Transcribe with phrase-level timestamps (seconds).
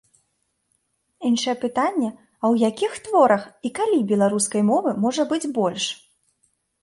[1.29, 2.09] Іншае пытанне,
[2.41, 5.85] а ў якіх творах і калі беларускай мовы можа быць больш?